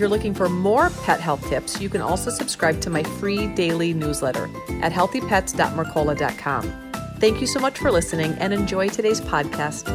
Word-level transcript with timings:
You're 0.00 0.08
looking 0.08 0.32
for 0.32 0.48
more 0.48 0.88
pet 1.04 1.20
health 1.20 1.46
tips, 1.50 1.78
you 1.78 1.90
can 1.90 2.00
also 2.00 2.30
subscribe 2.30 2.80
to 2.80 2.88
my 2.88 3.02
free 3.02 3.48
daily 3.48 3.92
newsletter 3.92 4.44
at 4.80 4.92
healthypets.mercola.com. 4.92 6.92
Thank 7.18 7.42
you 7.42 7.46
so 7.46 7.60
much 7.60 7.78
for 7.78 7.90
listening 7.90 8.32
and 8.38 8.54
enjoy 8.54 8.88
today's 8.88 9.20
podcast. 9.20 9.86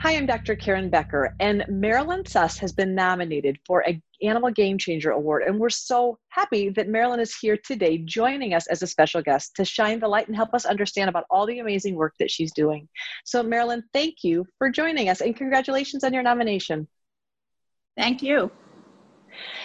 Hi, 0.00 0.16
I'm 0.16 0.26
Dr. 0.26 0.56
Karen 0.56 0.90
Becker, 0.90 1.36
and 1.38 1.64
Marilyn 1.68 2.26
Suss 2.26 2.58
has 2.58 2.72
been 2.72 2.92
nominated 2.92 3.60
for 3.64 3.84
a 3.86 4.02
Animal 4.22 4.50
Game 4.50 4.78
Changer 4.78 5.10
Award, 5.10 5.42
and 5.42 5.58
we're 5.58 5.70
so 5.70 6.18
happy 6.28 6.68
that 6.70 6.88
Marilyn 6.88 7.20
is 7.20 7.36
here 7.36 7.56
today 7.56 7.98
joining 7.98 8.54
us 8.54 8.66
as 8.66 8.82
a 8.82 8.86
special 8.86 9.22
guest 9.22 9.56
to 9.56 9.64
shine 9.64 10.00
the 10.00 10.08
light 10.08 10.28
and 10.28 10.36
help 10.36 10.54
us 10.54 10.64
understand 10.64 11.08
about 11.08 11.24
all 11.30 11.46
the 11.46 11.58
amazing 11.58 11.94
work 11.94 12.14
that 12.18 12.30
she's 12.30 12.52
doing. 12.52 12.88
So, 13.24 13.42
Marilyn, 13.42 13.84
thank 13.92 14.24
you 14.24 14.46
for 14.58 14.70
joining 14.70 15.08
us, 15.08 15.20
and 15.20 15.36
congratulations 15.36 16.04
on 16.04 16.12
your 16.12 16.22
nomination. 16.22 16.88
Thank 17.96 18.22
you. 18.22 18.50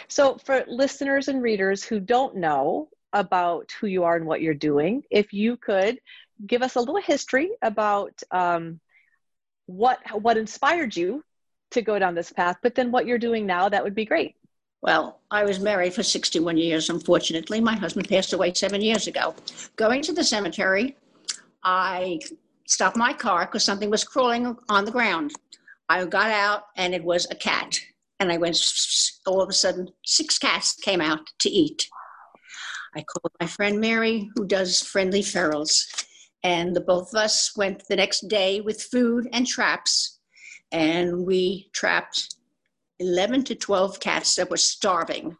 So, 0.07 0.37
for 0.45 0.63
listeners 0.67 1.27
and 1.27 1.41
readers 1.41 1.83
who 1.83 1.99
don't 1.99 2.37
know 2.37 2.89
about 3.13 3.71
who 3.79 3.87
you 3.87 4.03
are 4.03 4.15
and 4.15 4.25
what 4.25 4.41
you're 4.41 4.53
doing, 4.53 5.03
if 5.09 5.33
you 5.33 5.57
could 5.57 5.99
give 6.45 6.61
us 6.61 6.75
a 6.75 6.79
little 6.79 7.01
history 7.01 7.51
about 7.61 8.13
um, 8.31 8.79
what 9.65 9.99
what 10.21 10.37
inspired 10.37 10.95
you 10.95 11.23
to 11.71 11.81
go 11.81 11.99
down 11.99 12.15
this 12.15 12.31
path, 12.31 12.57
but 12.63 12.75
then 12.75 12.91
what 12.91 13.05
you're 13.05 13.17
doing 13.17 13.45
now, 13.45 13.69
that 13.69 13.83
would 13.83 13.95
be 13.95 14.05
great. 14.05 14.35
Well, 14.81 15.21
I 15.31 15.43
was 15.43 15.59
married 15.59 15.93
for 15.93 16.03
61 16.03 16.57
years, 16.57 16.89
unfortunately. 16.89 17.59
My 17.59 17.75
husband 17.75 18.07
passed 18.07 18.33
away 18.33 18.53
seven 18.53 18.81
years 18.81 19.07
ago. 19.07 19.35
Going 19.75 20.01
to 20.03 20.13
the 20.13 20.23
cemetery, 20.23 20.95
I 21.63 22.19
stopped 22.67 22.95
my 22.95 23.13
car 23.13 23.45
because 23.45 23.63
something 23.63 23.89
was 23.89 24.03
crawling 24.03 24.55
on 24.69 24.85
the 24.85 24.91
ground. 24.91 25.33
I 25.89 26.05
got 26.05 26.29
out 26.29 26.63
and 26.75 26.93
it 26.93 27.03
was 27.03 27.27
a 27.31 27.35
cat. 27.35 27.79
And 28.19 28.31
I 28.31 28.37
went, 28.37 28.59
all 29.25 29.41
of 29.41 29.49
a 29.49 29.53
sudden, 29.53 29.89
six 30.05 30.37
cats 30.37 30.73
came 30.75 31.01
out 31.01 31.19
to 31.39 31.49
eat. 31.49 31.87
I 32.95 33.03
called 33.03 33.31
my 33.39 33.47
friend 33.47 33.79
Mary, 33.79 34.29
who 34.35 34.45
does 34.45 34.81
friendly 34.81 35.21
ferals. 35.21 35.83
And 36.43 36.75
the 36.75 36.81
both 36.81 37.09
of 37.13 37.19
us 37.19 37.55
went 37.55 37.87
the 37.87 37.95
next 37.95 38.27
day 38.27 38.61
with 38.61 38.81
food 38.81 39.27
and 39.33 39.45
traps, 39.45 40.19
and 40.71 41.25
we 41.25 41.69
trapped 41.73 42.36
11 42.99 43.43
to 43.45 43.55
12 43.55 43.99
cats 43.99 44.35
that 44.35 44.49
were 44.49 44.57
starving. 44.57 45.37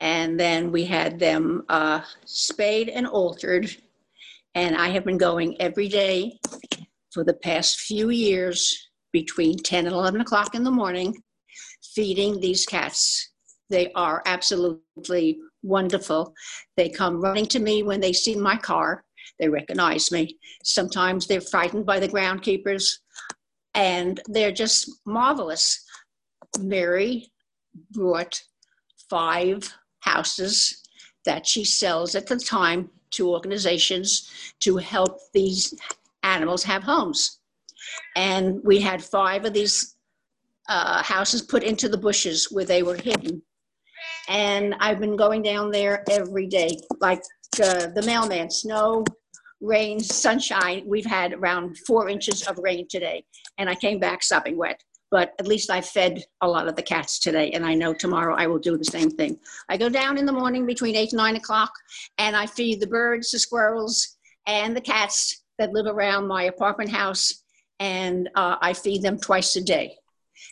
And 0.00 0.38
then 0.38 0.72
we 0.72 0.84
had 0.84 1.18
them 1.18 1.64
uh, 1.68 2.02
spayed 2.24 2.88
and 2.88 3.06
altered. 3.06 3.74
And 4.54 4.76
I 4.76 4.88
have 4.88 5.04
been 5.04 5.18
going 5.18 5.60
every 5.60 5.88
day 5.88 6.38
for 7.12 7.24
the 7.24 7.34
past 7.34 7.80
few 7.80 8.10
years 8.10 8.88
between 9.12 9.58
10 9.58 9.86
and 9.86 9.94
11 9.94 10.20
o'clock 10.20 10.54
in 10.54 10.64
the 10.64 10.70
morning, 10.70 11.16
feeding 11.94 12.40
these 12.40 12.66
cats. 12.66 13.32
They 13.70 13.90
are 13.92 14.22
absolutely 14.26 15.38
wonderful. 15.62 16.34
They 16.76 16.88
come 16.88 17.20
running 17.20 17.46
to 17.46 17.58
me 17.58 17.82
when 17.82 18.00
they 18.00 18.12
see 18.12 18.36
my 18.36 18.56
car. 18.56 19.04
They 19.38 19.48
recognize 19.48 20.12
me. 20.12 20.38
Sometimes 20.64 21.26
they're 21.26 21.40
frightened 21.40 21.86
by 21.86 21.98
the 21.98 22.08
groundkeepers, 22.08 22.98
and 23.74 24.20
they're 24.26 24.52
just 24.52 24.90
marvelous. 25.06 25.84
Mary 26.58 27.32
brought 27.92 28.40
five 29.08 29.72
houses 30.00 30.82
that 31.24 31.46
she 31.46 31.64
sells 31.64 32.14
at 32.14 32.26
the 32.26 32.36
time 32.36 32.90
to 33.12 33.30
organizations 33.30 34.30
to 34.60 34.76
help 34.76 35.18
these 35.32 35.74
animals 36.22 36.62
have 36.64 36.82
homes. 36.82 37.40
And 38.16 38.60
we 38.64 38.80
had 38.80 39.02
five 39.02 39.44
of 39.44 39.52
these 39.52 39.96
uh, 40.68 41.02
houses 41.02 41.42
put 41.42 41.62
into 41.62 41.88
the 41.88 41.98
bushes 41.98 42.50
where 42.50 42.64
they 42.64 42.82
were 42.82 42.96
hidden. 42.96 43.42
And 44.28 44.74
I've 44.80 44.98
been 44.98 45.16
going 45.16 45.42
down 45.42 45.70
there 45.70 46.04
every 46.10 46.46
day, 46.46 46.70
like 47.00 47.22
uh, 47.62 47.88
the 47.94 48.02
mailman, 48.04 48.50
snow, 48.50 49.04
rain, 49.60 50.00
sunshine. 50.00 50.82
We've 50.86 51.06
had 51.06 51.32
around 51.32 51.78
four 51.86 52.08
inches 52.08 52.42
of 52.46 52.58
rain 52.58 52.86
today, 52.88 53.24
and 53.58 53.70
I 53.70 53.76
came 53.76 54.00
back 54.00 54.22
sopping 54.22 54.56
wet. 54.56 54.82
But 55.10 55.34
at 55.38 55.46
least 55.46 55.70
I 55.70 55.80
fed 55.80 56.24
a 56.40 56.48
lot 56.48 56.66
of 56.66 56.74
the 56.74 56.82
cats 56.82 57.18
today, 57.20 57.52
and 57.52 57.64
I 57.64 57.74
know 57.74 57.94
tomorrow 57.94 58.34
I 58.36 58.46
will 58.46 58.58
do 58.58 58.76
the 58.76 58.84
same 58.84 59.10
thing. 59.10 59.38
I 59.68 59.76
go 59.76 59.88
down 59.88 60.18
in 60.18 60.26
the 60.26 60.32
morning 60.32 60.66
between 60.66 60.96
eight 60.96 61.12
and 61.12 61.18
nine 61.18 61.36
o'clock, 61.36 61.72
and 62.18 62.34
I 62.34 62.46
feed 62.46 62.80
the 62.80 62.86
birds, 62.86 63.30
the 63.30 63.38
squirrels, 63.38 64.16
and 64.46 64.76
the 64.76 64.80
cats 64.80 65.44
that 65.58 65.72
live 65.72 65.86
around 65.86 66.26
my 66.26 66.44
apartment 66.44 66.90
house, 66.90 67.42
and 67.78 68.28
uh, 68.34 68.56
I 68.60 68.72
feed 68.72 69.02
them 69.02 69.18
twice 69.18 69.54
a 69.56 69.62
day. 69.62 69.96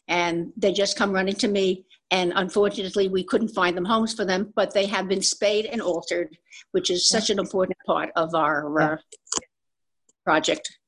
And 0.09 0.53
they 0.56 0.72
just 0.72 0.97
come 0.97 1.12
running 1.12 1.34
to 1.36 1.48
me, 1.48 1.84
and 2.10 2.32
unfortunately, 2.36 3.09
we 3.09 3.25
couldn't 3.25 3.48
find 3.48 3.76
them 3.76 3.84
homes 3.84 4.15
for 4.15 4.25
them, 4.25 4.53
but 4.54 4.72
they 4.72 4.86
have 4.86 5.09
been 5.09 5.22
spayed 5.22 5.66
and 5.66 5.82
altered, 5.82 6.36
which 6.72 6.91
is 6.91 7.09
such 7.09 7.28
an 7.31 7.38
important 7.38 7.76
part 7.86 8.10
of 8.15 8.34
our 8.34 8.81
uh, 8.81 8.97
project. 10.25 10.78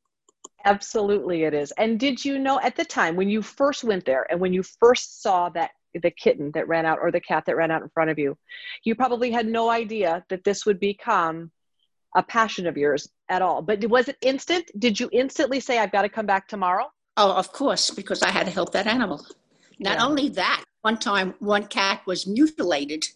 Absolutely, 0.67 1.45
it 1.45 1.55
is. 1.55 1.73
And 1.79 1.99
did 1.99 2.25
you 2.25 2.41
know 2.41 2.61
at 2.61 2.75
the 2.75 2.85
time 2.85 3.15
when 3.15 3.29
you 3.29 3.41
first 3.41 3.85
went 3.85 4.05
there 4.05 4.27
and 4.31 4.41
when 4.41 4.53
you 4.53 4.65
first 4.65 5.23
saw 5.23 5.49
that 5.51 5.71
the 5.95 6.11
kitten 6.11 6.51
that 6.53 6.67
ran 6.67 6.85
out 6.85 6.99
or 7.01 7.13
the 7.13 7.21
cat 7.21 7.45
that 7.47 7.57
ran 7.57 7.71
out 7.71 7.83
in 7.83 7.89
front 7.91 8.11
of 8.11 8.19
you, 8.19 8.37
you 8.85 8.97
probably 8.97 9.31
had 9.31 9.47
no 9.47 9.71
idea 9.71 10.25
that 10.29 10.43
this 10.43 10.67
would 10.67 10.81
become 10.81 11.53
a 12.17 12.23
passion 12.23 12.67
of 12.67 12.77
yours 12.77 13.09
at 13.29 13.43
all. 13.43 13.63
But 13.63 13.89
was 13.89 14.09
it 14.09 14.17
instant? 14.23 14.69
Did 14.79 14.99
you 14.99 15.09
instantly 15.13 15.61
say, 15.61 15.79
I've 15.79 15.93
got 15.93 16.03
to 16.03 16.09
come 16.09 16.27
back 16.27 16.49
tomorrow? 16.49 16.91
Oh, 17.17 17.33
of 17.33 17.53
course, 17.53 17.91
because 17.91 18.23
I 18.23 18.31
had 18.31 18.47
to 18.47 18.53
help 18.53 18.73
that 18.73 18.89
animal. 18.89 19.25
Not 19.79 19.99
yeah. 19.99 20.05
only 20.05 20.29
that, 20.31 20.65
one 20.83 20.99
time 20.99 21.35
one 21.39 21.67
cat 21.67 22.03
was 22.07 22.27
mutilated, 22.27 23.07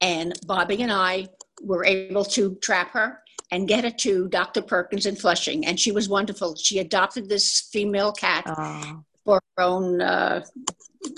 and 0.00 0.38
Bobby 0.46 0.82
and 0.82 0.92
I 0.92 1.28
were 1.62 1.84
able 1.84 2.24
to 2.26 2.54
trap 2.56 2.90
her 2.90 3.21
and 3.52 3.68
get 3.68 3.84
it 3.84 3.98
to 3.98 4.28
Dr. 4.28 4.62
Perkins 4.62 5.06
in 5.06 5.14
Flushing, 5.14 5.64
and 5.66 5.78
she 5.78 5.92
was 5.92 6.08
wonderful. 6.08 6.56
She 6.56 6.80
adopted 6.80 7.28
this 7.28 7.60
female 7.60 8.10
cat 8.10 8.44
oh. 8.46 9.04
for 9.24 9.40
her 9.56 9.62
own. 9.62 10.00
Uh, 10.00 10.44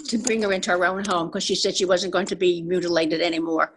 to 0.09 0.17
bring 0.17 0.41
her 0.41 0.51
into 0.51 0.71
her 0.71 0.87
own 0.87 1.05
home 1.05 1.27
because 1.27 1.45
she 1.45 1.55
said 1.55 1.77
she 1.77 1.85
wasn't 1.85 2.11
going 2.11 2.25
to 2.25 2.37
be 2.37 2.63
mutilated 2.63 3.21
anymore. 3.21 3.75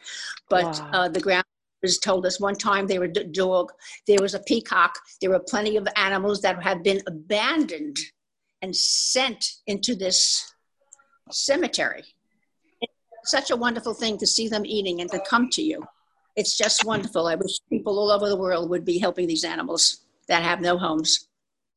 But 0.50 0.63
wow. 0.63 0.90
uh, 0.94 1.09
the 1.09 1.19
ground 1.19 1.44
was 1.81 1.97
told 1.97 2.25
us 2.25 2.40
one 2.40 2.56
time 2.56 2.88
there 2.88 3.01
were 3.01 3.12
a 3.13 3.23
dog, 3.25 3.73
there 4.07 4.22
was 4.22 4.34
a 4.34 4.40
peacock, 4.40 4.97
there 5.19 5.31
were 5.31 5.39
plenty 5.39 5.75
of 5.75 5.85
animals 5.97 6.41
that 6.44 6.63
had 6.63 6.81
been 6.81 7.01
abandoned 7.07 7.97
and 8.62 8.74
sent 8.74 9.56
into 9.68 9.95
this 9.95 10.53
cemetery 11.29 12.06
such 13.28 13.51
a 13.51 13.56
wonderful 13.56 13.94
thing 13.94 14.18
to 14.18 14.25
see 14.25 14.47
them 14.47 14.66
eating 14.66 15.01
and 15.01 15.12
to 15.12 15.19
come 15.19 15.50
to 15.50 15.62
you. 15.62 15.84
It's 16.38 16.56
just 16.56 16.86
wonderful. 16.86 17.28
I 17.28 17.36
wish 17.36 17.59
people 17.70 18.00
all 18.00 18.12
over 18.12 18.30
the 18.30 18.38
world 18.38 18.70
would 18.70 18.86
be 18.86 18.98
helping 18.98 19.28
these 19.28 19.44
animals 19.44 20.06
that 20.30 20.44
have 20.44 20.62
no 20.62 20.78
homes. 20.78 21.28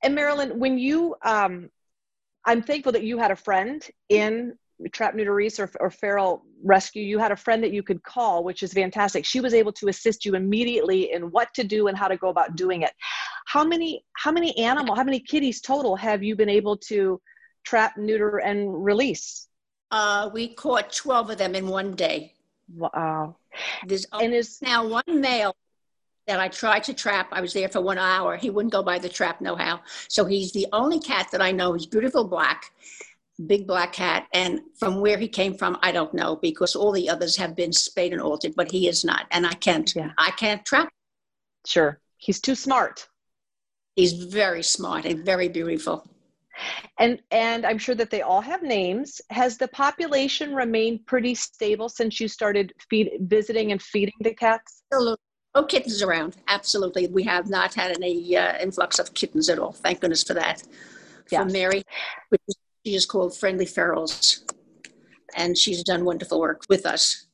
And 0.03 0.15
Marilyn, 0.15 0.59
when 0.61 0.79
you, 0.79 1.17
um, 1.25 1.71
I'm 2.45 2.63
thankful 2.63 2.93
that 2.93 3.03
you 3.03 3.19
had 3.19 3.33
a 3.33 3.37
friend 3.37 3.85
in 4.09 4.57
trap 4.93 5.15
neuter 5.15 5.35
release 5.35 5.59
or, 5.59 5.71
or 5.79 5.91
feral 5.91 6.43
rescue 6.65 7.03
you 7.03 7.19
had 7.19 7.33
a 7.33 7.37
friend 7.37 7.63
that 7.63 7.71
you 7.71 7.83
could 7.83 8.03
call 8.03 8.43
which 8.43 8.63
is 8.63 8.73
fantastic 8.73 9.27
she 9.27 9.39
was 9.39 9.53
able 9.53 9.73
to 9.73 9.89
assist 9.89 10.25
you 10.25 10.35
immediately 10.35 11.13
in 11.13 11.25
what 11.25 11.53
to 11.53 11.63
do 11.63 11.89
and 11.89 11.99
how 11.99 12.09
to 12.09 12.17
go 12.17 12.31
about 12.31 12.57
doing 12.57 12.81
it 12.81 12.93
how 13.47 13.63
many 13.63 14.03
how 14.15 14.33
many 14.33 14.57
animal 14.57 14.95
how 14.95 15.05
many 15.05 15.21
kitties 15.21 15.61
total 15.61 15.97
have 15.97 16.23
you 16.23 16.35
been 16.35 16.49
able 16.49 16.79
to 16.79 17.21
trap 17.63 17.99
neuter 17.99 18.39
and 18.39 18.83
release 18.83 19.49
uh, 19.91 20.31
we 20.33 20.55
caught 20.55 20.93
12 20.93 21.31
of 21.31 21.39
them 21.39 21.55
in 21.55 21.67
one 21.67 21.95
day. 21.95 22.35
Wow. 22.75 23.37
There's 23.87 24.07
and 24.13 24.33
there's 24.33 24.61
now 24.63 24.87
one 24.87 25.03
male 25.09 25.55
that 26.27 26.41
I 26.41 26.49
tried 26.49 26.85
to 26.85 26.95
trap. 26.95 27.29
I 27.33 27.41
was 27.41 27.53
there 27.53 27.69
for 27.69 27.81
one 27.81 27.99
hour. 27.99 28.37
He 28.37 28.51
wouldn't 28.51 28.73
go 28.73 28.83
by 28.83 28.99
the 28.99 29.09
trap 29.09 29.41
no 29.41 29.57
how. 29.57 29.81
So 30.09 30.25
he's 30.25 30.53
the 30.53 30.67
only 30.73 31.01
cat 31.01 31.29
that 31.33 31.43
I 31.43 31.51
know. 31.51 31.73
He's 31.73 31.87
beautiful 31.87 32.25
black, 32.25 32.71
big 33.47 33.67
black 33.67 33.93
cat. 33.93 34.29
And 34.33 34.61
from 34.79 35.01
where 35.01 35.19
he 35.19 35.29
came 35.29 35.55
from, 35.55 35.79
I 35.83 35.93
don't 35.93 36.15
know 36.15 36.37
because 36.37 36.77
all 36.77 36.93
the 36.93 37.09
others 37.09 37.37
have 37.37 37.57
been 37.57 37.73
spayed 37.73 38.13
and 38.13 38.23
altered, 38.23 38.55
but 38.55 38.71
he 38.71 38.89
is 38.89 39.05
not. 39.05 39.27
And 39.33 39.47
I 39.47 39.55
can't, 39.55 39.93
yeah. 39.97 40.13
I 40.19 40.31
can't 40.31 40.65
trap. 40.65 40.89
Sure. 41.67 42.01
He's 42.19 42.41
too 42.41 42.55
smart. 42.55 43.09
He's 43.97 44.13
very 44.13 44.63
smart 44.63 45.05
and 45.05 45.25
very 45.25 45.49
beautiful. 45.49 46.09
And 46.99 47.21
and 47.31 47.65
I'm 47.65 47.79
sure 47.79 47.95
that 47.95 48.11
they 48.11 48.23
all 48.23 48.41
have 48.41 48.63
names. 48.63 49.21
Has 49.31 49.57
the 49.57 49.69
population 49.69 50.55
remained 50.55 51.07
pretty 51.07 51.35
stable 51.35 51.89
since 51.89 52.21
you 52.21 52.29
started 52.29 52.73
feed, 52.89 53.11
visiting 53.21 53.73
and 53.73 53.81
feeding 53.81 54.15
the 54.21 54.35
cats? 54.35 54.83
Absolutely. 54.93 55.19
No 55.55 55.65
kittens 55.65 56.03
around. 56.03 56.37
Absolutely. 56.49 57.09
We 57.09 57.25
have 57.25 57.49
not 57.49 57.75
had 57.75 57.97
any 57.97 58.37
uh, 58.37 58.59
influx 58.59 58.99
of 58.99 59.13
kittens 59.15 59.49
at 59.49 59.59
all. 59.59 59.73
Thank 59.73 60.01
goodness 60.01 60.23
for 60.23 60.35
that. 60.35 60.63
Yeah. 61.31 61.45
For 61.45 61.51
Mary, 61.51 61.83
which 62.29 62.41
she 62.87 62.95
is 62.95 63.05
called 63.05 63.37
Friendly 63.37 63.67
Ferals. 63.67 64.43
And 65.37 65.57
she's 65.57 65.83
done 65.83 66.05
wonderful 66.05 66.41
work 66.41 66.63
with 66.69 66.87
us 66.87 67.27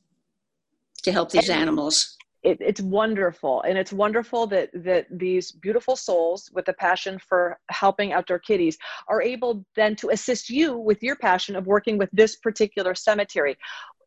to 1.03 1.11
help 1.11 1.31
these 1.31 1.49
and, 1.49 1.61
animals 1.61 2.16
it, 2.43 2.57
it's 2.61 2.81
wonderful. 2.81 3.61
And 3.63 3.77
it's 3.77 3.91
wonderful 3.91 4.47
that 4.47 4.69
that 4.73 5.07
these 5.11 5.51
beautiful 5.51 5.95
souls 5.95 6.49
with 6.53 6.67
a 6.67 6.73
passion 6.73 7.19
for 7.19 7.59
helping 7.69 8.13
outdoor 8.13 8.39
kitties 8.39 8.77
are 9.07 9.21
able 9.21 9.65
then 9.75 9.95
to 9.97 10.09
assist 10.09 10.49
you 10.49 10.77
with 10.77 11.01
your 11.01 11.15
passion 11.15 11.55
of 11.55 11.65
working 11.65 11.97
with 11.97 12.09
this 12.13 12.35
particular 12.35 12.95
cemetery. 12.95 13.57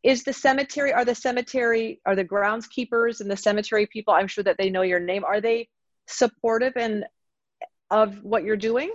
Is 0.03 0.25
the 0.25 0.33
cemetery 0.33 0.93
are 0.93 1.05
the 1.05 1.15
cemetery 1.15 2.01
are 2.07 2.17
the 2.17 2.25
groundskeepers 2.25 3.21
and 3.21 3.31
the 3.31 3.37
cemetery 3.37 3.87
people 3.87 4.15
i'm 4.15 4.29
sure 4.29 4.43
that 4.45 4.57
they 4.57 4.71
know 4.71 4.81
your 4.81 4.99
name 4.99 5.25
are 5.25 5.43
they 5.43 5.69
supportive 6.07 6.73
and 6.77 7.05
of 7.91 8.23
what 8.25 8.43
you're 8.43 8.57
doing 8.57 8.91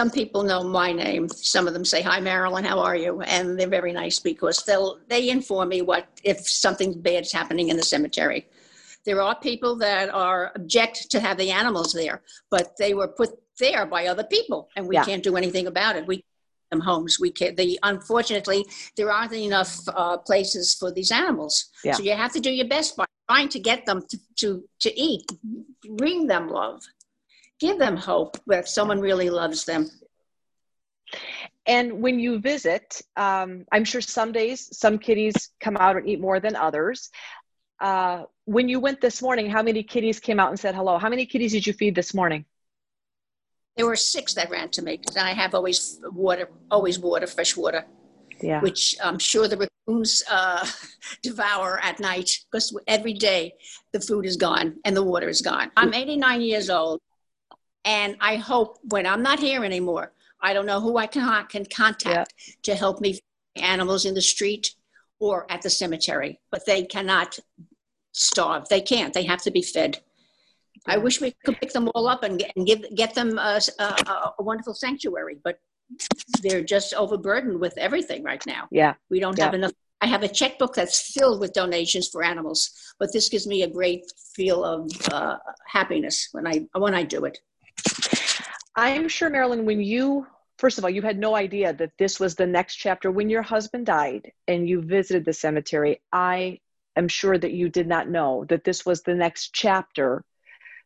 some 0.00 0.10
people 0.10 0.42
know 0.42 0.62
my 0.62 0.90
name. 0.92 1.28
Some 1.28 1.66
of 1.68 1.74
them 1.74 1.84
say, 1.84 2.00
"Hi, 2.00 2.18
Marilyn, 2.20 2.64
how 2.64 2.78
are 2.88 2.96
you?" 3.04 3.20
And 3.36 3.44
they're 3.56 3.78
very 3.80 3.92
nice 4.02 4.18
because 4.18 4.56
they'll 4.66 4.92
they 5.12 5.22
inform 5.28 5.68
me 5.74 5.80
what 5.90 6.04
if 6.32 6.38
something 6.66 6.90
bad 7.08 7.22
is 7.26 7.32
happening 7.40 7.66
in 7.68 7.76
the 7.76 7.88
cemetery. 7.94 8.40
There 9.04 9.20
are 9.20 9.36
people 9.50 9.72
that 9.86 10.06
are 10.26 10.42
object 10.60 10.96
to 11.12 11.18
have 11.26 11.36
the 11.36 11.50
animals 11.62 11.92
there, 11.92 12.16
but 12.54 12.66
they 12.82 12.92
were 12.98 13.08
put 13.20 13.30
there 13.64 13.84
by 13.96 14.02
other 14.06 14.26
people, 14.36 14.60
and 14.74 14.82
we 14.88 14.94
yeah. 14.94 15.04
can't 15.08 15.24
do 15.30 15.36
anything 15.42 15.66
about 15.66 15.96
it. 15.96 16.06
We 16.06 16.24
them 16.70 16.80
homes. 16.90 17.12
We 17.24 17.30
can't. 17.38 17.54
the 17.60 17.78
unfortunately 17.92 18.60
there 18.96 19.10
aren't 19.16 19.34
enough 19.34 19.72
uh, 20.02 20.16
places 20.30 20.66
for 20.80 20.90
these 20.90 21.10
animals, 21.22 21.54
yeah. 21.84 21.94
so 21.94 22.02
you 22.08 22.14
have 22.24 22.32
to 22.36 22.40
do 22.48 22.52
your 22.60 22.70
best 22.76 22.96
by 22.96 23.04
trying 23.28 23.50
to 23.56 23.60
get 23.70 23.80
them 23.88 23.98
to, 24.10 24.16
to 24.40 24.48
to 24.84 24.90
eat, 25.08 25.26
bring 26.02 26.26
them 26.32 26.44
love 26.48 26.80
give 27.60 27.78
them 27.78 27.96
hope 27.96 28.36
that 28.46 28.68
someone 28.68 29.00
really 29.00 29.30
loves 29.30 29.64
them. 29.64 29.90
And 31.66 32.00
when 32.00 32.18
you 32.18 32.40
visit, 32.40 33.00
um, 33.16 33.64
I'm 33.70 33.84
sure 33.84 34.00
some 34.00 34.32
days 34.32 34.76
some 34.76 34.98
kitties 34.98 35.50
come 35.60 35.76
out 35.76 35.96
and 35.96 36.08
eat 36.08 36.20
more 36.20 36.40
than 36.40 36.56
others. 36.56 37.10
Uh, 37.78 38.24
when 38.44 38.68
you 38.68 38.80
went 38.80 39.00
this 39.00 39.22
morning, 39.22 39.48
how 39.48 39.62
many 39.62 39.82
kitties 39.82 40.20
came 40.20 40.40
out 40.40 40.48
and 40.50 40.58
said 40.58 40.74
hello? 40.74 40.98
How 40.98 41.08
many 41.08 41.26
kitties 41.26 41.52
did 41.52 41.66
you 41.66 41.72
feed 41.72 41.94
this 41.94 42.14
morning? 42.14 42.44
There 43.76 43.86
were 43.86 43.96
six 43.96 44.34
that 44.34 44.50
ran 44.50 44.70
to 44.70 44.82
me 44.82 44.96
because 44.96 45.16
I 45.16 45.30
have 45.30 45.54
always 45.54 46.00
water, 46.02 46.50
always 46.70 46.98
water, 46.98 47.26
fresh 47.26 47.56
water, 47.56 47.84
yeah. 48.42 48.60
which 48.60 48.96
I'm 49.02 49.18
sure 49.18 49.46
the 49.46 49.56
raccoons 49.56 50.22
uh, 50.30 50.66
devour 51.22 51.78
at 51.82 52.00
night 52.00 52.30
because 52.50 52.76
every 52.86 53.14
day 53.14 53.54
the 53.92 54.00
food 54.00 54.26
is 54.26 54.36
gone 54.36 54.76
and 54.84 54.96
the 54.96 55.02
water 55.02 55.28
is 55.28 55.40
gone. 55.40 55.70
I'm 55.76 55.94
89 55.94 56.40
years 56.40 56.68
old. 56.68 57.00
And 57.84 58.16
I 58.20 58.36
hope 58.36 58.78
when 58.82 59.06
I'm 59.06 59.22
not 59.22 59.38
here 59.38 59.64
anymore, 59.64 60.12
I 60.42 60.52
don't 60.52 60.66
know 60.66 60.80
who 60.80 60.96
I 60.96 61.06
can, 61.06 61.46
can 61.46 61.64
contact 61.66 62.34
yeah. 62.46 62.54
to 62.64 62.74
help 62.74 63.00
me 63.00 63.18
animals 63.56 64.04
in 64.04 64.14
the 64.14 64.22
street 64.22 64.74
or 65.18 65.50
at 65.50 65.62
the 65.62 65.70
cemetery, 65.70 66.40
but 66.50 66.64
they 66.66 66.84
cannot 66.84 67.38
starve. 68.12 68.68
They 68.68 68.80
can't. 68.80 69.12
They 69.12 69.24
have 69.24 69.42
to 69.42 69.50
be 69.50 69.62
fed. 69.62 69.98
I 70.86 70.96
wish 70.96 71.20
we 71.20 71.34
could 71.44 71.60
pick 71.60 71.72
them 71.72 71.90
all 71.94 72.08
up 72.08 72.22
and 72.22 72.38
get, 72.38 72.52
and 72.56 72.66
give, 72.66 72.84
get 72.94 73.14
them 73.14 73.38
a, 73.38 73.60
a, 73.78 73.84
a, 74.38 74.42
wonderful 74.42 74.72
sanctuary, 74.72 75.36
but 75.44 75.58
they're 76.42 76.62
just 76.62 76.94
overburdened 76.94 77.60
with 77.60 77.76
everything 77.76 78.22
right 78.22 78.44
now. 78.46 78.66
Yeah. 78.70 78.94
We 79.10 79.20
don't 79.20 79.36
yeah. 79.36 79.44
have 79.44 79.54
enough. 79.54 79.72
I 80.00 80.06
have 80.06 80.22
a 80.22 80.28
checkbook 80.28 80.74
that's 80.74 81.12
filled 81.12 81.40
with 81.40 81.52
donations 81.52 82.08
for 82.08 82.22
animals, 82.22 82.70
but 82.98 83.12
this 83.12 83.28
gives 83.28 83.46
me 83.46 83.62
a 83.62 83.68
great 83.68 84.10
feel 84.34 84.64
of 84.64 84.90
uh, 85.12 85.36
happiness 85.66 86.30
when 86.32 86.46
I 86.46 86.66
when 86.72 86.94
I 86.94 87.02
do 87.02 87.26
it. 87.26 87.38
I'm 88.76 89.08
sure, 89.08 89.30
Marilyn, 89.30 89.66
when 89.66 89.80
you, 89.80 90.26
first 90.58 90.78
of 90.78 90.84
all, 90.84 90.90
you 90.90 91.02
had 91.02 91.18
no 91.18 91.34
idea 91.34 91.72
that 91.74 91.92
this 91.98 92.20
was 92.20 92.34
the 92.34 92.46
next 92.46 92.76
chapter. 92.76 93.10
When 93.10 93.28
your 93.28 93.42
husband 93.42 93.86
died 93.86 94.32
and 94.48 94.68
you 94.68 94.80
visited 94.80 95.24
the 95.24 95.32
cemetery, 95.32 96.00
I 96.12 96.60
am 96.96 97.08
sure 97.08 97.36
that 97.36 97.52
you 97.52 97.68
did 97.68 97.86
not 97.86 98.08
know 98.08 98.44
that 98.48 98.64
this 98.64 98.86
was 98.86 99.02
the 99.02 99.14
next 99.14 99.52
chapter. 99.52 100.24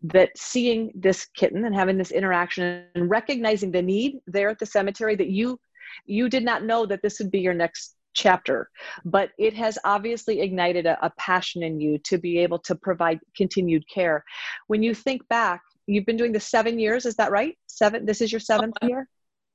That 0.03 0.37
seeing 0.37 0.93
this 0.95 1.27
kitten 1.35 1.65
and 1.65 1.75
having 1.75 1.97
this 1.97 2.11
interaction 2.11 2.85
and 2.95 3.09
recognizing 3.09 3.71
the 3.71 3.81
need 3.81 4.19
there 4.27 4.51
at 4.51 4.59
the 4.59 4.67
cemetery, 4.67 5.17
that 5.17 5.31
you 5.31 5.59
you 6.05 6.29
did 6.29 6.45
not 6.45 6.65
know 6.65 6.87
that 6.87 7.01
this 7.03 7.19
would 7.19 7.31
be 7.31 7.41
your 7.41 7.55
next 7.55 7.95
chapter 8.15 8.71
but 9.05 9.31
it 9.39 9.55
has 9.55 9.77
obviously 9.85 10.41
ignited 10.41 10.87
a, 10.87 11.05
a, 11.05 11.11
passion 11.19 11.63
in 11.63 11.81
you 11.81 11.99
to 11.99 12.17
be 12.17 12.39
able 12.39 12.59
to 12.61 12.75
provide 12.77 13.19
continued 13.37 13.85
care 13.89 14.25
when 14.69 14.83
you 14.83 14.95
think 14.95 15.27
back 15.29 15.61
you've 15.87 16.07
been 16.07 16.17
doing 16.17 16.33
this 16.33 16.47
seven 16.47 16.79
years 16.79 17.07
is 17.07 17.17
that 17.17 17.31
right? 17.31 17.57
Seven 17.67 18.07
this 18.07 18.21
is 18.21 18.33
your 18.33 18.41
seventh 18.41 18.75
oh, 18.83 18.87
year? 18.87 19.09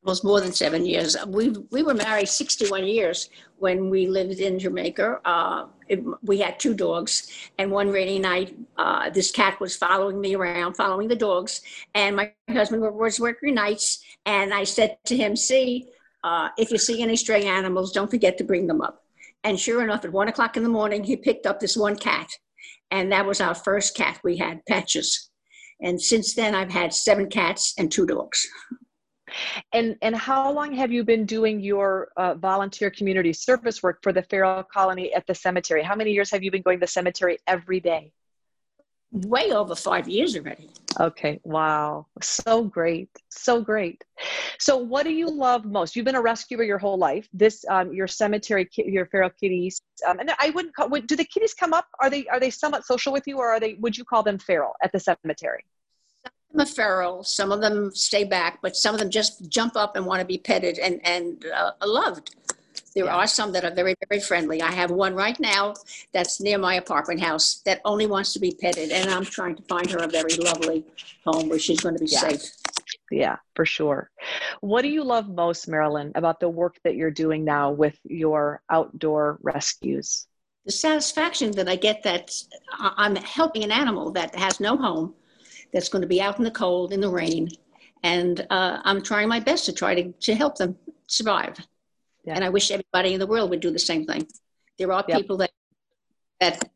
Was 0.03 0.23
more 0.23 0.39
than 0.39 0.53
seven 0.53 0.85
years. 0.85 1.17
We 1.27 1.53
we 1.71 1.83
were 1.83 1.93
married 1.93 2.29
61 2.29 2.85
years 2.85 3.29
when 3.57 3.89
we 3.89 4.07
lived 4.07 4.39
in 4.39 4.57
jamaica. 4.57 5.19
Uh, 5.25 5.65
it, 5.89 6.01
we 6.23 6.39
had 6.39 6.59
two 6.59 6.73
dogs 6.73 7.49
and 7.57 7.69
one 7.71 7.89
rainy 7.89 8.19
night 8.19 8.55
uh, 8.77 9.09
this 9.09 9.31
cat 9.31 9.59
was 9.59 9.75
following 9.75 10.21
me 10.21 10.35
around 10.35 10.75
following 10.75 11.07
the 11.07 11.15
dogs 11.15 11.61
and 11.95 12.15
my 12.15 12.31
husband 12.49 12.81
was 12.81 13.19
working 13.19 13.55
nights 13.55 14.03
and 14.27 14.53
i 14.53 14.63
said 14.63 14.97
to 15.05 15.17
him 15.17 15.35
see 15.35 15.89
uh, 16.23 16.49
if 16.57 16.71
you 16.71 16.77
see 16.77 17.01
any 17.01 17.15
stray 17.15 17.45
animals 17.45 17.91
don't 17.91 18.11
forget 18.11 18.37
to 18.37 18.43
bring 18.43 18.67
them 18.67 18.81
up. 18.81 19.03
And 19.43 19.59
sure 19.59 19.83
enough 19.83 20.03
at 20.03 20.11
one 20.11 20.27
o'clock 20.27 20.57
in 20.57 20.63
the 20.63 20.69
morning 20.69 21.03
he 21.03 21.15
picked 21.15 21.45
up 21.45 21.59
this 21.59 21.77
one 21.77 21.95
cat 21.95 22.29
and 22.91 23.11
that 23.11 23.25
was 23.25 23.39
our 23.39 23.55
first 23.55 23.95
cat. 23.95 24.19
We 24.23 24.37
had 24.37 24.65
patches 24.67 25.28
and 25.81 26.01
since 26.01 26.33
then, 26.33 26.55
I've 26.55 26.71
had 26.71 26.93
seven 26.93 27.29
cats 27.29 27.73
and 27.77 27.91
two 27.91 28.05
dogs. 28.05 28.47
And 29.73 29.95
and 30.01 30.15
how 30.15 30.51
long 30.51 30.73
have 30.73 30.91
you 30.91 31.03
been 31.03 31.25
doing 31.25 31.59
your 31.59 32.09
uh, 32.17 32.33
volunteer 32.33 32.89
community 32.89 33.31
service 33.31 33.83
work 33.83 33.99
for 34.01 34.11
the 34.11 34.23
feral 34.23 34.63
colony 34.63 35.13
at 35.13 35.27
the 35.27 35.35
cemetery? 35.35 35.83
How 35.83 35.95
many 35.95 36.11
years 36.11 36.31
have 36.31 36.43
you 36.43 36.51
been 36.51 36.63
going 36.63 36.79
to 36.79 36.85
the 36.85 36.91
cemetery 36.91 37.37
every 37.45 37.79
day? 37.79 38.11
Way 39.11 39.51
over 39.51 39.73
five 39.73 40.07
years 40.07 40.35
already. 40.35 40.69
Okay, 40.99 41.39
wow, 41.43 42.05
so 42.21 42.63
great, 42.63 43.09
so 43.29 43.59
great. 43.59 44.03
So, 44.59 44.77
what 44.77 45.03
do 45.03 45.11
you 45.11 45.27
love 45.27 45.65
most? 45.65 45.95
You've 45.95 46.05
been 46.05 46.15
a 46.15 46.21
rescuer 46.21 46.63
your 46.63 46.77
whole 46.77 46.97
life. 46.97 47.27
This, 47.33 47.65
um, 47.69 47.91
your 47.91 48.07
cemetery, 48.07 48.69
your 48.75 49.07
feral 49.07 49.31
kitties, 49.31 49.81
um, 50.07 50.19
and 50.19 50.31
I 50.37 50.51
wouldn't 50.51 50.75
call. 50.75 50.89
Would, 50.89 51.07
do 51.07 51.15
the 51.15 51.23
kitties 51.23 51.55
come 51.55 51.73
up? 51.73 51.87
Are 51.99 52.09
they 52.09 52.27
are 52.27 52.39
they 52.39 52.51
somewhat 52.51 52.85
social 52.85 53.11
with 53.11 53.23
you, 53.25 53.37
or 53.37 53.49
are 53.49 53.59
they? 53.59 53.75
Would 53.75 53.97
you 53.97 54.03
call 54.03 54.21
them 54.21 54.37
feral 54.37 54.73
at 54.83 54.91
the 54.91 54.99
cemetery? 54.99 55.63
Some 56.23 56.31
of 56.31 56.51
them 56.51 56.61
are 56.61 56.75
feral. 56.75 57.23
Some 57.23 57.51
of 57.51 57.61
them 57.61 57.91
stay 57.95 58.25
back, 58.25 58.59
but 58.61 58.75
some 58.75 58.93
of 58.93 58.99
them 58.99 59.09
just 59.09 59.49
jump 59.49 59.75
up 59.75 59.95
and 59.95 60.05
want 60.05 60.19
to 60.19 60.25
be 60.25 60.37
petted 60.37 60.77
and 60.77 60.99
and 61.03 61.45
uh, 61.47 61.71
loved. 61.83 62.35
There 62.99 63.07
yeah. 63.07 63.15
are 63.15 63.27
some 63.27 63.53
that 63.53 63.63
are 63.63 63.73
very, 63.73 63.95
very 64.09 64.19
friendly. 64.19 64.61
I 64.61 64.71
have 64.71 64.91
one 64.91 65.15
right 65.15 65.39
now 65.39 65.73
that's 66.11 66.41
near 66.41 66.57
my 66.57 66.75
apartment 66.75 67.21
house 67.21 67.61
that 67.63 67.79
only 67.85 68.07
wants 68.07 68.33
to 68.33 68.39
be 68.39 68.51
petted, 68.51 68.91
and 68.91 69.09
I'm 69.09 69.23
trying 69.23 69.55
to 69.55 69.63
find 69.63 69.89
her 69.91 69.99
a 69.99 70.07
very 70.09 70.35
lovely 70.35 70.83
home 71.23 71.47
where 71.47 71.59
she's 71.59 71.79
going 71.79 71.95
to 71.95 72.03
be 72.03 72.11
yeah. 72.11 72.19
safe. 72.19 72.41
Yeah, 73.09 73.37
for 73.55 73.65
sure. 73.65 74.09
What 74.59 74.81
do 74.81 74.89
you 74.89 75.05
love 75.05 75.29
most, 75.29 75.69
Marilyn, 75.69 76.11
about 76.15 76.41
the 76.41 76.49
work 76.49 76.75
that 76.83 76.97
you're 76.97 77.09
doing 77.09 77.45
now 77.45 77.71
with 77.71 77.97
your 78.03 78.61
outdoor 78.69 79.39
rescues? 79.41 80.27
The 80.65 80.73
satisfaction 80.73 81.51
that 81.51 81.69
I 81.69 81.77
get 81.77 82.03
that 82.03 82.33
I'm 82.77 83.15
helping 83.15 83.63
an 83.63 83.71
animal 83.71 84.11
that 84.11 84.35
has 84.35 84.59
no 84.59 84.75
home, 84.75 85.13
that's 85.71 85.87
going 85.87 86.01
to 86.01 86.07
be 86.07 86.21
out 86.21 86.37
in 86.37 86.43
the 86.43 86.51
cold, 86.51 86.91
in 86.91 86.99
the 86.99 87.09
rain, 87.09 87.47
and 88.03 88.45
uh, 88.49 88.81
I'm 88.83 89.01
trying 89.01 89.29
my 89.29 89.39
best 89.39 89.65
to 89.67 89.71
try 89.71 89.95
to, 89.95 90.11
to 90.11 90.35
help 90.35 90.57
them 90.57 90.75
survive. 91.07 91.57
Yeah. 92.25 92.35
And 92.35 92.43
I 92.43 92.49
wish 92.49 92.71
everybody 92.71 93.13
in 93.13 93.19
the 93.19 93.27
world 93.27 93.49
would 93.49 93.59
do 93.59 93.71
the 93.71 93.79
same 93.79 94.05
thing. 94.05 94.27
There 94.77 94.91
are 94.91 95.03
yep. 95.07 95.17
people 95.17 95.37
that 95.37 95.51
that 96.39 96.69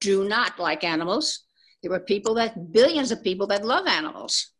do 0.00 0.28
not 0.28 0.58
like 0.58 0.84
animals. 0.84 1.44
There 1.82 1.92
are 1.92 2.00
people 2.00 2.34
that 2.34 2.72
billions 2.72 3.10
of 3.10 3.22
people 3.22 3.46
that 3.48 3.64
love 3.64 3.86
animals. 3.86 4.52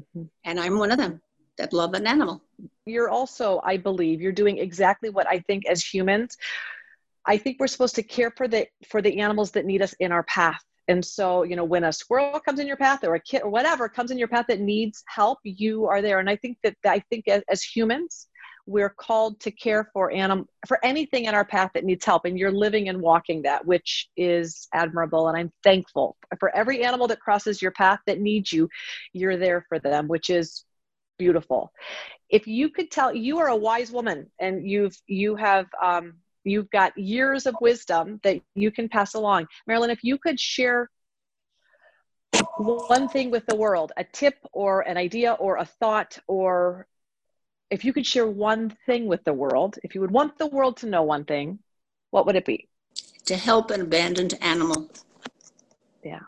Mm-hmm. 0.00 0.24
And 0.44 0.60
I'm 0.60 0.78
one 0.78 0.92
of 0.92 0.98
them 0.98 1.20
that 1.56 1.72
love 1.72 1.94
an 1.94 2.06
animal. 2.06 2.42
You're 2.86 3.10
also, 3.10 3.60
I 3.64 3.76
believe, 3.76 4.20
you're 4.20 4.32
doing 4.32 4.58
exactly 4.58 5.10
what 5.10 5.26
I 5.28 5.40
think 5.40 5.66
as 5.66 5.84
humans. 5.84 6.36
I 7.26 7.36
think 7.36 7.58
we're 7.58 7.66
supposed 7.66 7.96
to 7.96 8.02
care 8.02 8.30
for 8.30 8.48
the 8.48 8.66
for 8.88 9.02
the 9.02 9.20
animals 9.20 9.50
that 9.52 9.66
need 9.66 9.82
us 9.82 9.94
in 9.94 10.12
our 10.12 10.22
path. 10.24 10.62
And 10.86 11.04
so, 11.04 11.42
you 11.42 11.54
know, 11.54 11.64
when 11.64 11.84
a 11.84 11.92
squirrel 11.92 12.40
comes 12.40 12.60
in 12.60 12.66
your 12.66 12.78
path 12.78 13.04
or 13.04 13.14
a 13.14 13.20
kid 13.20 13.42
or 13.42 13.50
whatever 13.50 13.90
comes 13.90 14.10
in 14.10 14.16
your 14.16 14.28
path 14.28 14.46
that 14.48 14.60
needs 14.60 15.04
help, 15.06 15.38
you 15.42 15.84
are 15.86 16.00
there. 16.00 16.18
And 16.18 16.30
I 16.30 16.36
think 16.36 16.56
that 16.62 16.76
I 16.86 17.00
think 17.10 17.28
as, 17.28 17.42
as 17.50 17.62
humans, 17.62 18.27
we're 18.68 18.90
called 18.90 19.40
to 19.40 19.50
care 19.50 19.88
for 19.92 20.12
anim- 20.12 20.46
for 20.66 20.78
anything 20.84 21.24
in 21.24 21.34
our 21.34 21.44
path 21.44 21.70
that 21.74 21.84
needs 21.84 22.04
help 22.04 22.24
and 22.24 22.38
you're 22.38 22.52
living 22.52 22.88
and 22.88 23.00
walking 23.00 23.42
that 23.42 23.64
which 23.64 24.08
is 24.16 24.68
admirable 24.74 25.28
and 25.28 25.38
i'm 25.38 25.52
thankful 25.64 26.16
for 26.38 26.54
every 26.54 26.84
animal 26.84 27.08
that 27.08 27.20
crosses 27.20 27.62
your 27.62 27.72
path 27.72 27.98
that 28.06 28.20
needs 28.20 28.52
you 28.52 28.68
you're 29.12 29.36
there 29.36 29.64
for 29.68 29.78
them 29.78 30.06
which 30.06 30.28
is 30.28 30.64
beautiful. 31.18 31.72
If 32.30 32.46
you 32.46 32.70
could 32.70 32.90
tell, 32.90 33.14
you 33.14 33.38
are 33.38 33.48
a 33.48 33.56
wise 33.56 33.90
woman, 33.90 34.30
and 34.40 34.68
you've 34.68 34.96
you 35.06 35.36
have 35.36 35.66
um, 35.82 36.14
you've 36.44 36.70
got 36.70 36.96
years 36.96 37.46
of 37.46 37.56
wisdom 37.60 38.20
that 38.22 38.40
you 38.54 38.70
can 38.70 38.88
pass 38.88 39.14
along. 39.14 39.46
Marilyn, 39.66 39.90
if 39.90 40.02
you 40.02 40.18
could 40.18 40.38
share 40.38 40.90
one 42.56 43.08
thing 43.08 43.30
with 43.30 43.44
the 43.46 43.56
world, 43.56 43.92
a 43.96 44.04
tip 44.04 44.36
or 44.52 44.82
an 44.82 44.96
idea 44.96 45.32
or 45.32 45.56
a 45.56 45.64
thought, 45.64 46.18
or 46.26 46.86
if 47.70 47.84
you 47.84 47.92
could 47.92 48.06
share 48.06 48.26
one 48.26 48.76
thing 48.86 49.06
with 49.06 49.24
the 49.24 49.32
world, 49.32 49.78
if 49.82 49.94
you 49.94 50.00
would 50.00 50.10
want 50.10 50.38
the 50.38 50.46
world 50.46 50.76
to 50.78 50.86
know 50.86 51.02
one 51.02 51.24
thing, 51.24 51.58
what 52.10 52.26
would 52.26 52.36
it 52.36 52.44
be? 52.44 52.68
To 53.26 53.36
help 53.36 53.70
an 53.70 53.82
abandoned 53.82 54.34
animal. 54.40 54.90
Yeah. 56.02 56.20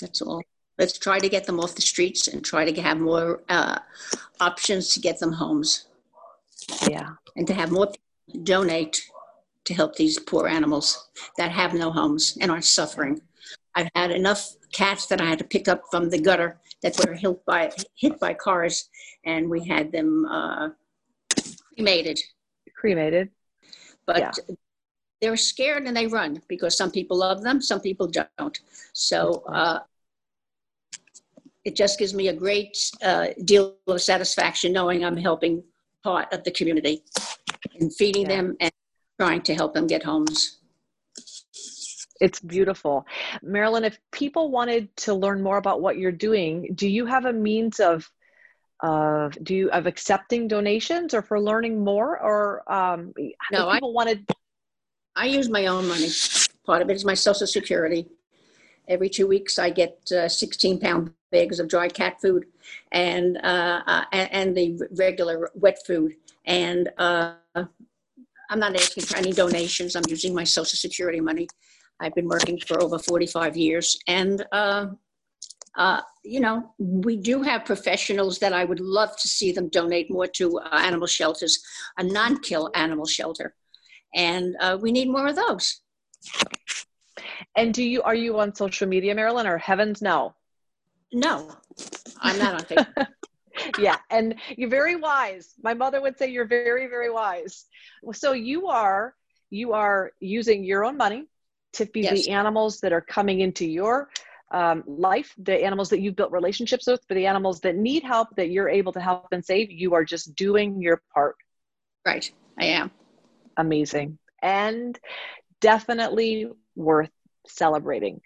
That's 0.00 0.20
all. 0.20 0.42
Let's 0.78 0.98
try 0.98 1.18
to 1.18 1.28
get 1.28 1.46
them 1.46 1.60
off 1.60 1.74
the 1.74 1.82
streets 1.82 2.28
and 2.28 2.44
try 2.44 2.70
to 2.70 2.82
have 2.82 2.98
more 2.98 3.42
uh, 3.48 3.78
options 4.40 4.92
to 4.94 5.00
get 5.00 5.18
them 5.20 5.32
homes. 5.32 5.86
Yeah. 6.88 7.10
And 7.36 7.46
to 7.46 7.54
have 7.54 7.70
more 7.70 7.86
people 7.86 8.44
donate 8.44 9.02
to 9.64 9.74
help 9.74 9.96
these 9.96 10.18
poor 10.18 10.46
animals 10.46 11.08
that 11.38 11.50
have 11.50 11.74
no 11.74 11.90
homes 11.90 12.36
and 12.40 12.50
are 12.50 12.60
suffering. 12.60 13.20
I've 13.74 13.88
had 13.94 14.10
enough 14.10 14.56
cats 14.72 15.06
that 15.06 15.20
I 15.20 15.26
had 15.26 15.38
to 15.38 15.44
pick 15.44 15.68
up 15.68 15.82
from 15.90 16.10
the 16.10 16.20
gutter 16.20 16.58
that 16.84 16.96
were 17.04 17.14
hit 17.14 17.44
by 17.46 17.72
hit 17.96 18.20
by 18.20 18.34
cars, 18.34 18.88
and 19.24 19.48
we 19.48 19.66
had 19.66 19.90
them 19.90 20.26
uh, 20.26 20.68
cremated. 21.74 22.20
Cremated. 22.76 23.30
But 24.06 24.18
yeah. 24.18 24.54
they're 25.20 25.36
scared 25.36 25.86
and 25.86 25.96
they 25.96 26.06
run 26.06 26.42
because 26.46 26.76
some 26.76 26.90
people 26.90 27.16
love 27.16 27.42
them, 27.42 27.62
some 27.62 27.80
people 27.80 28.06
don't. 28.06 28.60
So 28.92 29.42
uh, 29.48 29.80
it 31.64 31.74
just 31.74 31.98
gives 31.98 32.12
me 32.12 32.28
a 32.28 32.34
great 32.34 32.76
uh, 33.02 33.28
deal 33.44 33.76
of 33.86 34.02
satisfaction 34.02 34.72
knowing 34.72 35.04
I'm 35.04 35.16
helping 35.16 35.64
part 36.02 36.30
of 36.34 36.44
the 36.44 36.50
community 36.50 37.02
and 37.80 37.94
feeding 37.94 38.28
yeah. 38.28 38.36
them 38.36 38.56
and 38.60 38.72
trying 39.18 39.40
to 39.42 39.54
help 39.54 39.72
them 39.72 39.86
get 39.86 40.02
homes. 40.02 40.58
It's 42.24 42.40
beautiful. 42.40 43.06
Marilyn, 43.42 43.84
if 43.84 43.98
people 44.10 44.50
wanted 44.50 44.96
to 44.96 45.12
learn 45.12 45.42
more 45.42 45.58
about 45.58 45.82
what 45.82 45.98
you're 45.98 46.10
doing, 46.10 46.70
do 46.74 46.88
you 46.88 47.04
have 47.04 47.26
a 47.26 47.32
means 47.32 47.80
of 47.80 48.10
of 48.80 49.32
do 49.44 49.54
you 49.54 49.70
of 49.70 49.86
accepting 49.86 50.48
donations 50.48 51.12
or 51.12 51.20
for 51.22 51.38
learning 51.38 51.84
more 51.84 52.18
or 52.18 52.38
um 52.72 53.12
no, 53.52 53.70
people 53.70 53.90
I, 53.90 53.92
wanted 53.92 54.26
I 55.14 55.26
use 55.26 55.50
my 55.50 55.66
own 55.66 55.86
money. 55.86 56.08
Part 56.64 56.80
of 56.80 56.88
it 56.88 56.94
is 56.94 57.04
my 57.04 57.14
social 57.14 57.46
security. 57.46 58.08
Every 58.88 59.10
two 59.10 59.26
weeks 59.26 59.58
I 59.58 59.68
get 59.68 60.10
uh, 60.10 60.28
16 60.28 60.80
pound 60.80 61.12
bags 61.30 61.60
of 61.60 61.68
dry 61.68 61.88
cat 61.88 62.20
food 62.22 62.46
and 62.90 63.36
uh, 63.36 63.82
uh, 63.86 64.04
and 64.12 64.56
the 64.56 64.80
regular 64.96 65.50
wet 65.54 65.78
food 65.86 66.16
and 66.46 66.88
uh, 66.96 67.34
I'm 68.50 68.60
not 68.60 68.74
asking 68.76 69.04
for 69.04 69.16
any 69.16 69.32
donations. 69.32 69.96
I'm 69.96 70.04
using 70.08 70.34
my 70.34 70.44
Social 70.44 70.76
Security 70.76 71.20
money. 71.20 71.48
I've 72.00 72.14
been 72.14 72.28
working 72.28 72.58
for 72.58 72.82
over 72.82 72.98
45 72.98 73.56
years. 73.56 73.98
And, 74.08 74.44
uh, 74.52 74.86
uh, 75.76 76.00
you 76.22 76.40
know, 76.40 76.72
we 76.78 77.16
do 77.16 77.42
have 77.42 77.64
professionals 77.64 78.38
that 78.38 78.52
I 78.52 78.64
would 78.64 78.80
love 78.80 79.16
to 79.16 79.28
see 79.28 79.52
them 79.52 79.68
donate 79.68 80.10
more 80.10 80.26
to 80.26 80.58
uh, 80.58 80.68
animal 80.72 81.06
shelters, 81.06 81.62
a 81.98 82.02
non 82.02 82.40
kill 82.40 82.70
animal 82.74 83.06
shelter. 83.06 83.54
And 84.14 84.56
uh, 84.60 84.78
we 84.80 84.92
need 84.92 85.08
more 85.08 85.26
of 85.26 85.36
those. 85.36 85.80
And 87.56 87.74
do 87.74 87.82
you 87.82 88.02
are 88.02 88.14
you 88.14 88.38
on 88.38 88.54
social 88.54 88.88
media, 88.88 89.14
Marilyn, 89.14 89.46
or 89.46 89.58
heavens 89.58 90.00
no? 90.00 90.34
No, 91.12 91.48
I'm 92.20 92.38
not 92.38 92.54
on 92.54 92.60
Facebook. 92.60 93.06
yeah, 93.78 93.96
and 94.10 94.34
you're 94.56 94.70
very 94.70 94.96
wise. 94.96 95.54
My 95.62 95.74
mother 95.74 96.00
would 96.00 96.18
say 96.18 96.30
you're 96.30 96.46
very, 96.46 96.88
very 96.88 97.10
wise. 97.10 97.66
So 98.12 98.32
you 98.32 98.66
are 98.68 99.14
you 99.50 99.72
are 99.72 100.10
using 100.18 100.64
your 100.64 100.84
own 100.84 100.96
money 100.96 101.28
to 101.74 101.86
feed 101.86 102.04
yes. 102.04 102.24
the 102.24 102.30
animals 102.30 102.80
that 102.80 102.92
are 102.92 103.00
coming 103.00 103.40
into 103.40 103.66
your 103.66 104.08
um, 104.52 104.84
life, 104.86 105.34
the 105.38 105.64
animals 105.64 105.88
that 105.90 106.00
you've 106.00 106.16
built 106.16 106.30
relationships 106.30 106.86
with, 106.86 107.04
for 107.06 107.14
the 107.14 107.26
animals 107.26 107.60
that 107.60 107.76
need 107.76 108.02
help 108.02 108.28
that 108.36 108.50
you're 108.50 108.68
able 108.68 108.92
to 108.92 109.00
help 109.00 109.26
and 109.32 109.44
save. 109.44 109.70
You 109.70 109.94
are 109.94 110.04
just 110.04 110.34
doing 110.34 110.80
your 110.80 111.02
part. 111.12 111.36
Right, 112.06 112.30
I 112.58 112.66
am. 112.66 112.90
Amazing, 113.56 114.18
and 114.42 114.98
definitely 115.60 116.50
worth 116.76 117.10
celebrating. 117.46 118.20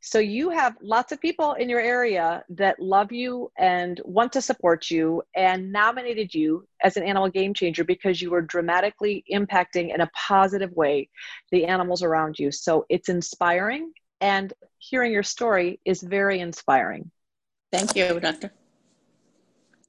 So 0.00 0.18
you 0.18 0.50
have 0.50 0.76
lots 0.82 1.12
of 1.12 1.20
people 1.20 1.54
in 1.54 1.68
your 1.68 1.80
area 1.80 2.44
that 2.50 2.78
love 2.78 3.10
you 3.10 3.50
and 3.58 4.00
want 4.04 4.32
to 4.34 4.42
support 4.42 4.90
you 4.90 5.22
and 5.34 5.72
nominated 5.72 6.34
you 6.34 6.66
as 6.82 6.96
an 6.96 7.04
animal 7.04 7.30
game 7.30 7.54
changer 7.54 7.84
because 7.84 8.20
you 8.20 8.30
were 8.30 8.42
dramatically 8.42 9.24
impacting 9.32 9.94
in 9.94 10.02
a 10.02 10.10
positive 10.14 10.72
way 10.72 11.08
the 11.50 11.64
animals 11.64 12.02
around 12.02 12.38
you. 12.38 12.52
So 12.52 12.84
it's 12.90 13.08
inspiring 13.08 13.92
and 14.20 14.52
hearing 14.78 15.12
your 15.12 15.22
story 15.22 15.80
is 15.84 16.02
very 16.02 16.40
inspiring. 16.40 17.10
Thank 17.72 17.96
you, 17.96 18.20
Doctor. 18.20 18.52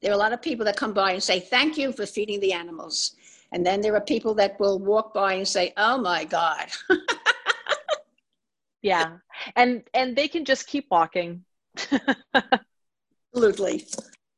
There 0.01 0.12
are 0.12 0.15
a 0.15 0.18
lot 0.18 0.34
of 0.34 0.42
people 0.42 0.65
that 0.65 0.77
come 0.77 0.94
by 0.94 1.12
and 1.13 1.24
say, 1.24 1.39
Thank 1.39 1.77
you 1.77 1.92
for 1.92 2.06
feeding 2.06 2.39
the 2.39 2.54
animals. 2.54 3.15
And 3.51 3.65
then 3.65 3.82
there 3.82 3.96
are 3.96 4.01
people 4.01 4.34
that 4.36 4.60
will 4.60 4.80
walk 4.80 5.13
by 5.13 5.34
and 5.34 5.48
say, 5.48 5.74
Oh 5.77 5.98
my 5.98 6.25
God. 6.25 6.68
yeah. 8.86 9.18
And 9.56 9.84
and 9.94 10.15
they 10.15 10.27
can 10.27 10.46
just 10.46 10.68
keep 10.68 10.86
walking. 10.92 11.44
Absolutely. 13.36 13.86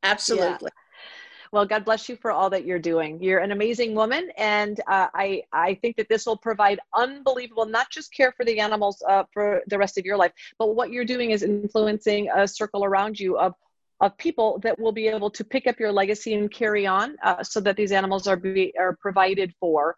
Absolutely. 0.02 0.70
Yeah. 0.72 1.52
well 1.52 1.66
god 1.66 1.84
bless 1.84 2.08
you 2.08 2.16
for 2.16 2.30
all 2.30 2.50
that 2.50 2.64
you're 2.64 2.78
doing. 2.78 3.22
You're 3.22 3.40
an 3.40 3.52
amazing 3.52 3.94
woman 3.94 4.30
and 4.36 4.80
uh, 4.88 5.08
i 5.14 5.42
i 5.52 5.74
think 5.74 5.96
that 5.96 6.08
this 6.08 6.26
will 6.26 6.36
provide 6.36 6.80
unbelievable 6.94 7.66
not 7.66 7.90
just 7.90 8.12
care 8.12 8.32
for 8.36 8.44
the 8.44 8.58
animals 8.58 9.02
uh, 9.08 9.24
for 9.32 9.62
the 9.68 9.78
rest 9.78 9.98
of 9.98 10.04
your 10.04 10.16
life 10.16 10.32
but 10.58 10.74
what 10.74 10.90
you're 10.90 11.04
doing 11.04 11.30
is 11.30 11.42
influencing 11.42 12.28
a 12.34 12.48
circle 12.48 12.84
around 12.84 13.20
you 13.20 13.38
of 13.38 13.54
of 14.00 14.16
people 14.16 14.60
that 14.62 14.78
will 14.78 14.92
be 14.92 15.08
able 15.08 15.30
to 15.30 15.44
pick 15.44 15.66
up 15.66 15.78
your 15.80 15.92
legacy 15.92 16.34
and 16.34 16.50
carry 16.52 16.86
on 16.86 17.16
uh, 17.24 17.42
so 17.42 17.60
that 17.60 17.76
these 17.76 17.92
animals 17.92 18.26
are 18.26 18.36
be, 18.36 18.72
are 18.78 18.96
provided 19.00 19.52
for 19.60 19.96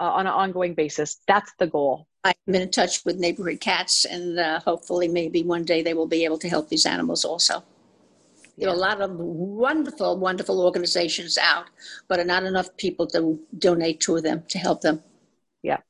uh, 0.00 0.04
on 0.04 0.26
an 0.26 0.32
ongoing 0.32 0.74
basis. 0.74 1.20
That's 1.26 1.52
the 1.58 1.66
goal. 1.66 2.06
I've 2.24 2.34
been 2.46 2.62
in 2.62 2.70
touch 2.70 3.04
with 3.04 3.18
neighborhood 3.18 3.60
cats, 3.60 4.04
and 4.04 4.38
uh, 4.38 4.60
hopefully, 4.60 5.08
maybe 5.08 5.42
one 5.42 5.64
day 5.64 5.82
they 5.82 5.94
will 5.94 6.06
be 6.06 6.24
able 6.24 6.38
to 6.38 6.48
help 6.48 6.68
these 6.68 6.86
animals 6.86 7.24
also. 7.24 7.62
There 8.58 8.68
are 8.68 8.74
a 8.74 8.78
lot 8.78 9.00
of 9.00 9.12
wonderful, 9.12 10.18
wonderful 10.18 10.60
organizations 10.60 11.38
out, 11.38 11.66
but 12.08 12.18
are 12.18 12.24
not 12.24 12.42
enough 12.42 12.76
people 12.76 13.06
to 13.08 13.38
donate 13.56 14.00
to 14.00 14.20
them 14.20 14.42
to 14.48 14.58
help 14.58 14.80
them. 14.80 15.00
Yep. 15.62 15.84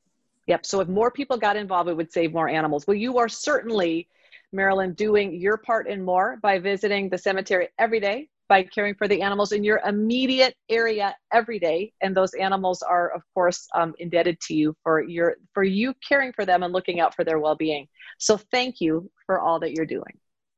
Yep. 0.45 0.65
So 0.67 0.79
if 0.79 0.87
more 0.87 1.09
people 1.09 1.37
got 1.37 1.57
involved, 1.57 1.89
it 1.89 1.97
would 1.97 2.13
save 2.13 2.31
more 2.31 2.47
animals. 2.47 2.85
Well, 2.85 2.95
you 2.95 3.17
are 3.17 3.27
certainly, 3.27 4.07
Marilyn, 4.51 4.93
doing 4.93 5.33
your 5.33 5.57
part 5.57 5.87
and 5.87 6.05
more 6.05 6.37
by 6.43 6.59
visiting 6.59 7.09
the 7.09 7.17
cemetery 7.17 7.69
every 7.79 7.99
day, 7.99 8.29
by 8.49 8.63
caring 8.63 8.95
for 8.95 9.07
the 9.07 9.21
animals 9.21 9.51
in 9.51 9.63
your 9.63 9.79
immediate 9.85 10.55
area 10.69 11.15
every 11.31 11.59
day. 11.59 11.93
And 12.01 12.17
those 12.17 12.33
animals 12.33 12.81
are 12.81 13.13
of 13.13 13.21
course 13.33 13.67
um, 13.75 13.93
indebted 13.99 14.39
to 14.41 14.53
you 14.53 14.75
for 14.83 15.01
your 15.01 15.37
for 15.53 15.63
you 15.63 15.93
caring 16.07 16.33
for 16.33 16.45
them 16.45 16.63
and 16.63 16.73
looking 16.73 16.99
out 16.99 17.15
for 17.15 17.23
their 17.23 17.39
well-being. 17.39 17.87
So 18.17 18.37
thank 18.51 18.81
you 18.81 19.09
for 19.25 19.39
all 19.39 19.59
that 19.59 19.71
you're 19.71 19.85
doing. 19.85 20.17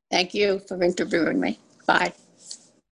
Thank 0.10 0.33
you 0.33 0.60
for 0.60 0.81
interviewing 0.81 1.39
me. 1.39 1.60
Bye 1.86 2.13